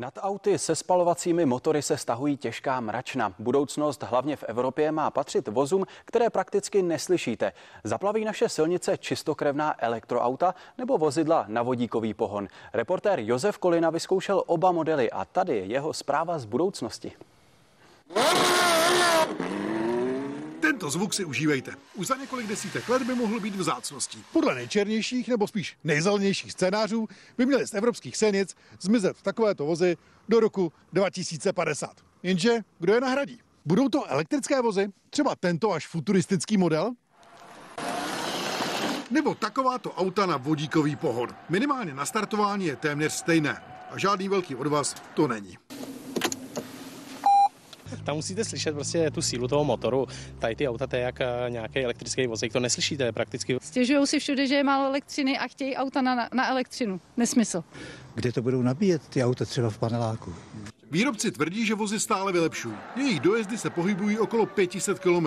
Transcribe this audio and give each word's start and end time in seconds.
Nad 0.00 0.18
auty 0.22 0.58
se 0.58 0.76
spalovacími 0.76 1.46
motory 1.46 1.82
se 1.82 1.96
stahují 1.96 2.36
těžká 2.36 2.80
mračna. 2.80 3.34
Budoucnost 3.38 4.02
hlavně 4.02 4.36
v 4.36 4.44
Evropě 4.48 4.92
má 4.92 5.10
patřit 5.10 5.48
vozům, 5.48 5.86
které 6.04 6.30
prakticky 6.30 6.82
neslyšíte. 6.82 7.52
Zaplaví 7.84 8.24
naše 8.24 8.48
silnice 8.48 8.98
čistokrevná 8.98 9.74
elektroauta 9.84 10.54
nebo 10.78 10.98
vozidla 10.98 11.44
na 11.48 11.62
vodíkový 11.62 12.14
pohon. 12.14 12.48
Reportér 12.72 13.20
Josef 13.20 13.58
Kolina 13.58 13.90
vyzkoušel 13.90 14.42
oba 14.46 14.72
modely 14.72 15.10
a 15.10 15.24
tady 15.24 15.56
je 15.56 15.64
jeho 15.64 15.92
zpráva 15.92 16.38
z 16.38 16.44
budoucnosti. 16.44 17.12
Tento 20.90 20.98
zvuk 20.98 21.14
si 21.14 21.24
užívejte. 21.24 21.74
Už 21.94 22.06
za 22.06 22.16
několik 22.16 22.46
desítek 22.46 22.88
let 22.88 23.02
by 23.02 23.14
mohl 23.14 23.40
být 23.40 23.56
vzácností. 23.56 24.24
Podle 24.32 24.54
nejčernějších 24.54 25.28
nebo 25.28 25.46
spíš 25.46 25.76
nejzelenějších 25.84 26.52
scénářů 26.52 27.08
by 27.38 27.46
měly 27.46 27.66
z 27.66 27.74
evropských 27.74 28.16
silnic 28.16 28.56
zmizet 28.80 29.22
takovéto 29.22 29.66
vozy 29.66 29.96
do 30.28 30.40
roku 30.40 30.72
2050. 30.92 31.90
Jenže 32.22 32.58
kdo 32.78 32.94
je 32.94 33.00
nahradí? 33.00 33.38
Budou 33.64 33.88
to 33.88 34.06
elektrické 34.06 34.62
vozy? 34.62 34.88
Třeba 35.10 35.36
tento 35.36 35.72
až 35.72 35.86
futuristický 35.86 36.56
model? 36.56 36.92
Nebo 39.10 39.34
takováto 39.34 39.92
auta 39.92 40.26
na 40.26 40.36
vodíkový 40.36 40.96
pohon. 40.96 41.28
Minimálně 41.48 41.94
na 41.94 42.06
startování 42.06 42.66
je 42.66 42.76
téměř 42.76 43.12
stejné. 43.12 43.62
A 43.90 43.98
žádný 43.98 44.28
velký 44.28 44.54
odvaz 44.54 44.94
to 45.14 45.28
není 45.28 45.58
tam 48.04 48.16
musíte 48.16 48.44
slyšet 48.44 48.72
prostě 48.72 49.10
tu 49.10 49.22
sílu 49.22 49.48
toho 49.48 49.64
motoru. 49.64 50.06
Tady 50.38 50.56
ty 50.56 50.68
auta, 50.68 50.86
to 50.86 50.96
je 50.96 51.02
jak 51.02 51.20
eh, 51.20 51.26
nějaký 51.48 51.78
elektrický 51.78 52.26
vozík, 52.26 52.52
to 52.52 52.60
neslyšíte 52.60 53.12
prakticky. 53.12 53.58
Stěžují 53.62 54.06
si 54.06 54.18
všude, 54.20 54.46
že 54.46 54.54
je 54.54 54.64
málo 54.64 54.86
elektřiny 54.86 55.38
a 55.38 55.48
chtějí 55.48 55.76
auta 55.76 56.02
na, 56.02 56.28
na 56.34 56.48
elektřinu. 56.48 57.00
Nesmysl. 57.16 57.64
Kde 58.14 58.32
to 58.32 58.42
budou 58.42 58.62
nabíjet, 58.62 59.08
ty 59.08 59.24
auta 59.24 59.44
třeba 59.44 59.70
v 59.70 59.78
paneláku? 59.78 60.34
Výrobci 60.90 61.30
tvrdí, 61.30 61.66
že 61.66 61.74
vozy 61.74 62.00
stále 62.00 62.32
vylepšují. 62.32 62.74
Jejich 62.96 63.20
dojezdy 63.20 63.58
se 63.58 63.70
pohybují 63.70 64.18
okolo 64.18 64.46
500 64.46 64.98
km 64.98 65.26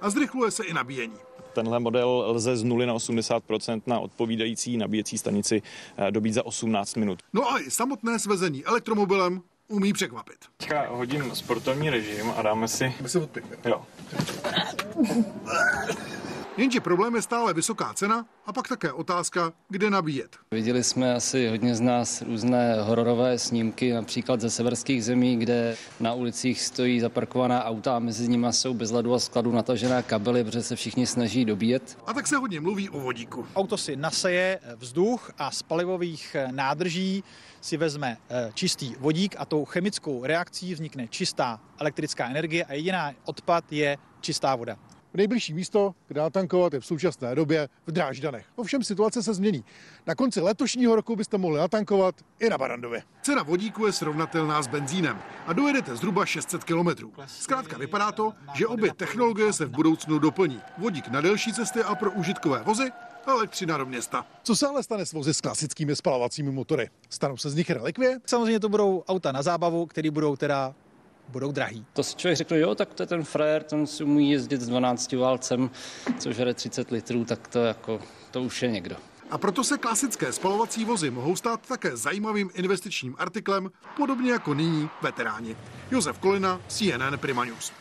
a 0.00 0.10
zrychluje 0.10 0.50
se 0.50 0.64
i 0.64 0.72
nabíjení. 0.72 1.16
Tenhle 1.52 1.80
model 1.80 2.24
lze 2.26 2.56
z 2.56 2.64
0 2.64 2.86
na 2.86 2.94
80% 2.94 3.82
na 3.86 4.00
odpovídající 4.00 4.76
nabíjecí 4.76 5.18
stanici 5.18 5.62
eh, 5.96 6.10
dobít 6.10 6.34
za 6.34 6.46
18 6.46 6.96
minut. 6.96 7.18
No 7.32 7.52
a 7.52 7.58
i 7.58 7.70
samotné 7.70 8.18
svezení 8.18 8.64
elektromobilem 8.64 9.42
umí 9.72 9.92
překvapit. 9.92 10.36
Teďka 10.56 10.86
hodím 10.88 11.34
sportovní 11.34 11.90
režim 11.90 12.32
a 12.36 12.42
dáme 12.42 12.68
si... 12.68 12.94
My 13.00 13.08
se 13.08 13.18
odpěchne. 13.18 13.56
Jo. 13.64 13.82
Jenže 16.56 16.80
problém 16.80 17.14
je 17.14 17.22
stále 17.22 17.54
vysoká 17.54 17.94
cena 17.94 18.26
a 18.46 18.52
pak 18.52 18.68
také 18.68 18.92
otázka, 18.92 19.52
kde 19.68 19.90
nabíjet. 19.90 20.36
Viděli 20.50 20.84
jsme 20.84 21.14
asi 21.14 21.48
hodně 21.48 21.74
z 21.76 21.80
nás 21.80 22.22
různé 22.22 22.82
hororové 22.82 23.38
snímky, 23.38 23.92
například 23.92 24.40
ze 24.40 24.50
severských 24.50 25.04
zemí, 25.04 25.36
kde 25.36 25.76
na 26.00 26.14
ulicích 26.14 26.60
stojí 26.60 27.00
zaparkovaná 27.00 27.64
auta 27.64 27.96
a 27.96 27.98
mezi 27.98 28.28
nimi 28.28 28.46
jsou 28.50 28.74
bez 28.74 28.90
ledu 28.90 29.14
a 29.14 29.18
skladu 29.18 29.52
natažené 29.52 30.02
kabely, 30.02 30.44
protože 30.44 30.62
se 30.62 30.76
všichni 30.76 31.06
snaží 31.06 31.44
dobíjet. 31.44 31.98
A 32.06 32.12
tak 32.12 32.26
se 32.26 32.36
hodně 32.36 32.60
mluví 32.60 32.88
o 32.88 33.00
vodíku. 33.00 33.46
Auto 33.56 33.76
si 33.76 33.96
naseje 33.96 34.60
vzduch 34.76 35.30
a 35.38 35.50
z 35.50 35.62
palivových 35.62 36.36
nádrží 36.50 37.24
si 37.60 37.76
vezme 37.76 38.18
eh, 38.30 38.50
čistý 38.54 38.94
vodík 38.98 39.34
a 39.38 39.44
tou 39.44 39.64
chemickou 39.64 40.24
reakcí 40.24 40.74
vznikne 40.74 41.08
čistá 41.08 41.60
elektrická 41.78 42.28
energie 42.28 42.64
a 42.64 42.72
jediná 42.72 43.12
odpad 43.24 43.72
je 43.72 43.96
čistá 44.20 44.56
voda. 44.56 44.91
Nejbližší 45.14 45.54
místo, 45.54 45.94
kde 46.08 46.20
natankovat, 46.20 46.72
je 46.72 46.80
v 46.80 46.86
současné 46.86 47.34
době 47.34 47.68
v 47.86 47.92
Dráždanech. 47.92 48.46
Ovšem 48.56 48.84
situace 48.84 49.22
se 49.22 49.34
změní. 49.34 49.64
Na 50.06 50.14
konci 50.14 50.40
letošního 50.40 50.96
roku 50.96 51.16
byste 51.16 51.38
mohli 51.38 51.58
natankovat 51.58 52.14
i 52.40 52.48
na 52.48 52.58
Barandově. 52.58 53.02
Cena 53.22 53.42
vodíku 53.42 53.86
je 53.86 53.92
srovnatelná 53.92 54.62
s 54.62 54.66
benzínem 54.66 55.18
a 55.46 55.52
dojedete 55.52 55.96
zhruba 55.96 56.26
600 56.26 56.64
kilometrů. 56.64 57.12
Zkrátka 57.26 57.78
vypadá 57.78 58.12
to, 58.12 58.32
že 58.54 58.66
obě 58.66 58.94
technologie 58.94 59.52
se 59.52 59.64
v 59.64 59.70
budoucnu 59.70 60.18
doplní. 60.18 60.60
Vodík 60.78 61.08
na 61.08 61.20
delší 61.20 61.52
cesty 61.52 61.82
a 61.82 61.94
pro 61.94 62.10
užitkové 62.10 62.62
vozy 62.62 62.90
elektřina 63.26 63.76
do 63.76 63.86
města. 63.86 64.26
Co 64.42 64.56
se 64.56 64.66
ale 64.66 64.82
stane 64.82 65.06
s 65.06 65.12
vozy 65.12 65.34
s 65.34 65.40
klasickými 65.40 65.96
spalovacími 65.96 66.50
motory? 66.50 66.90
Stanou 67.10 67.36
se 67.36 67.50
z 67.50 67.54
nich 67.54 67.70
relikvie? 67.70 68.18
Samozřejmě 68.26 68.60
to 68.60 68.68
budou 68.68 69.04
auta 69.08 69.32
na 69.32 69.42
zábavu, 69.42 69.86
které 69.86 70.10
budou 70.10 70.36
teda 70.36 70.74
budou 71.28 71.52
drahý. 71.52 71.84
To 71.92 72.02
si 72.02 72.16
člověk 72.16 72.36
řekne, 72.38 72.58
jo, 72.58 72.74
tak 72.74 72.94
to 72.94 73.02
je 73.02 73.06
ten 73.06 73.24
frajer, 73.24 73.62
ten 73.62 73.86
si 73.86 74.04
umí 74.04 74.30
jezdit 74.30 74.60
s 74.60 74.68
12 74.68 75.12
válcem, 75.12 75.70
což 76.18 76.36
žere 76.36 76.54
30 76.54 76.90
litrů, 76.90 77.24
tak 77.24 77.48
to 77.48 77.58
jako, 77.58 78.00
to 78.30 78.42
už 78.42 78.62
je 78.62 78.70
někdo. 78.70 78.96
A 79.30 79.38
proto 79.38 79.64
se 79.64 79.78
klasické 79.78 80.32
spalovací 80.32 80.84
vozy 80.84 81.10
mohou 81.10 81.36
stát 81.36 81.66
také 81.68 81.96
zajímavým 81.96 82.50
investičním 82.54 83.14
artiklem, 83.18 83.70
podobně 83.96 84.32
jako 84.32 84.54
nyní 84.54 84.88
veteráni. 85.02 85.56
Josef 85.90 86.18
Kolina, 86.18 86.60
CNN 86.68 87.18
Prima 87.18 87.44
News. 87.44 87.72